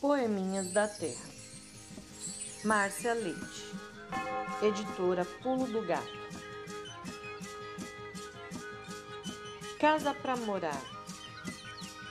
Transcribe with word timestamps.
Poeminhas 0.00 0.72
da 0.72 0.86
Terra. 0.86 1.24
Márcia 2.64 3.14
Leite, 3.14 3.72
editora 4.62 5.24
Pulo 5.42 5.66
do 5.66 5.80
Gato. 5.86 6.18
Casa 9.80 10.12
pra 10.12 10.36
morar. 10.36 10.80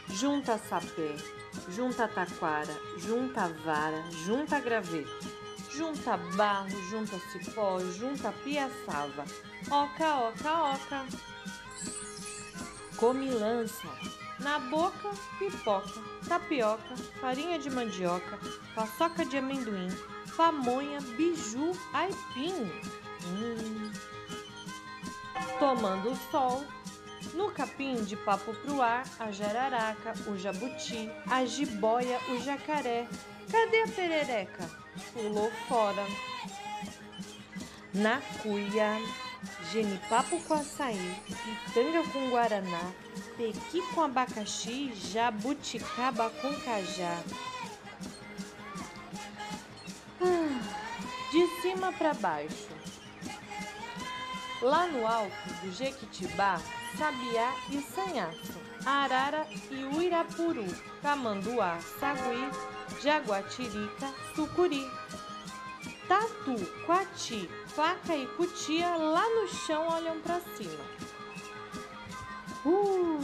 Junta 0.09 0.57
sapé, 0.57 1.15
junta 1.69 2.07
taquara, 2.07 2.75
junta 2.97 3.49
vara, 3.63 4.03
junta 4.25 4.59
graveto, 4.59 5.29
junta 5.69 6.17
barro, 6.17 6.89
junta 6.89 7.19
cipó, 7.31 7.79
junta 7.81 8.31
piaçava. 8.43 9.25
Oca, 9.69 10.15
oca, 10.21 10.73
oca. 10.73 11.05
Comilança 12.97 14.24
na 14.45 14.59
boca, 14.59 15.09
pipoca, 15.39 15.99
tapioca, 16.29 16.95
farinha 17.19 17.57
de 17.57 17.67
mandioca, 17.67 18.37
paçoca 18.75 19.25
de 19.25 19.39
amendoim, 19.39 19.89
pamonha, 20.37 21.01
biju, 21.17 21.71
aipim. 21.91 22.71
Hum. 23.25 23.91
Tomando 25.57 26.11
o 26.11 26.15
sol, 26.29 26.63
no 27.33 27.49
capim 27.49 28.03
de 28.03 28.15
papo 28.17 28.53
pro 28.53 28.83
ar, 28.83 29.03
a 29.19 29.31
jararaca, 29.31 30.13
o 30.27 30.37
jabuti, 30.37 31.09
a 31.25 31.43
jiboia, 31.43 32.19
o 32.29 32.39
jacaré. 32.39 33.07
Cadê 33.51 33.81
a 33.81 33.87
perereca? 33.87 34.69
Pulou 35.11 35.49
fora. 35.67 36.05
Na 37.95 38.21
cuia, 38.43 38.99
genipapo 39.71 40.39
com 40.43 40.53
açaí, 40.53 41.21
pitanga 41.25 42.03
com 42.11 42.29
guaraná, 42.29 42.91
pequi 43.37 43.81
com 43.93 44.01
abacaxi, 44.03 44.93
jabuticaba 44.93 46.29
com 46.29 46.53
cajá. 46.61 47.21
Ah, 50.21 50.75
de 51.31 51.61
cima 51.61 51.91
para 51.93 52.13
baixo. 52.13 52.75
Lá 54.61 54.87
no 54.87 55.05
alto 55.05 55.53
do 55.61 55.71
Jequitibá, 55.71 56.59
Sabiá 56.97 57.53
e 57.69 57.81
Sanhaço, 57.81 58.59
Arara 58.85 59.45
e 59.69 59.83
Uirapuru, 59.83 60.65
Camanduá, 61.01 61.77
Sagui, 61.99 62.49
Jaguatirica, 63.03 64.13
Sucuri. 64.33 64.89
Tatu, 66.07 66.55
Quati, 66.85 67.49
Faca 67.67 68.15
e 68.15 68.27
Cutia 68.27 68.95
lá 68.95 69.27
no 69.27 69.47
chão 69.47 69.87
olham 69.87 70.19
para 70.21 70.39
cima. 70.39 70.85
Uh! 72.63 73.19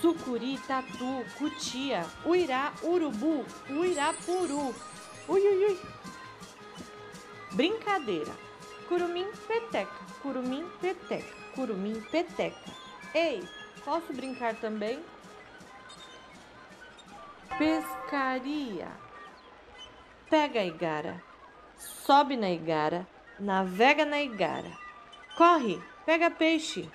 Sucuri, 0.00 0.58
Tatu, 0.66 1.24
Cutia, 1.38 2.04
Uirá, 2.26 2.72
Urubu, 2.82 3.46
Uirapuru. 3.70 4.74
Ui, 5.28 5.40
ui, 5.40 5.64
ui. 5.64 5.80
Brincadeira. 7.52 8.32
Curumim, 8.88 9.30
peteca, 9.46 9.90
curumim, 10.20 10.68
peteca, 10.80 11.34
curumim, 11.54 12.00
peteca. 12.10 12.70
Ei, 13.14 13.48
posso 13.84 14.12
brincar 14.12 14.54
também? 14.56 15.02
Pescaria. 17.56 18.88
Pega 20.28 20.62
igara 20.62 21.22
sobe 21.78 22.36
na 22.36 22.50
igara, 22.50 23.06
navega 23.38 24.04
na 24.04 24.20
igara. 24.20 24.70
Corre, 25.36 25.80
pega 26.06 26.30
peixe, 26.30 26.88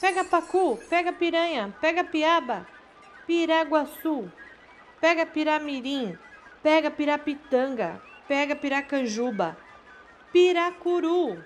pega 0.00 0.24
pacu, 0.24 0.78
pega 0.88 1.12
piranha, 1.12 1.74
pega 1.80 2.04
piaba, 2.04 2.66
piraguaçu, 3.26 4.30
pega 5.00 5.26
piramirim, 5.26 6.16
pega 6.62 6.90
pirapitanga, 6.90 8.00
pega 8.26 8.56
piracanjuba, 8.56 9.56
piracuru. 10.32 11.42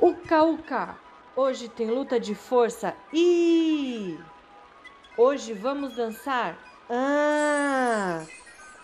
Uca, 0.00 0.42
uca, 0.42 0.98
hoje 1.36 1.68
tem 1.68 1.90
luta 1.90 2.18
de 2.18 2.34
força 2.34 2.94
e 3.12 4.18
hoje 5.16 5.52
vamos 5.52 5.94
dançar. 5.94 6.56
Ah! 6.88 8.24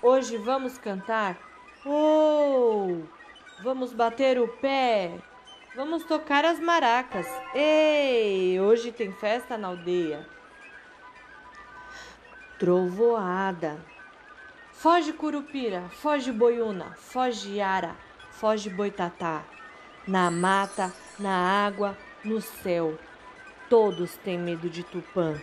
Hoje 0.09 0.39
vamos 0.39 0.79
cantar. 0.79 1.37
Oh! 1.85 3.03
Vamos 3.61 3.93
bater 3.93 4.39
o 4.39 4.47
pé. 4.47 5.19
Vamos 5.75 6.05
tocar 6.05 6.45
as 6.45 6.61
maracas. 6.61 7.27
Ei! 7.53 8.61
Hoje 8.61 8.93
tem 8.93 9.11
festa 9.11 9.59
na 9.59 9.67
aldeia. 9.67 10.25
Trovoada. 12.57 13.85
Foge 14.71 15.13
curupira, 15.13 15.89
foge 15.89 16.31
boiuna, 16.31 16.95
foge 16.95 17.61
ara, 17.61 17.97
foge 18.31 18.71
boitatá. 18.71 19.43
Na 20.07 20.31
mata, 20.31 20.93
na 21.19 21.67
água, 21.67 21.99
no 22.25 22.41
céu. 22.41 22.97
Todos 23.69 24.17
têm 24.19 24.39
medo 24.39 24.71
de 24.71 24.85
Tupã. 24.85 25.35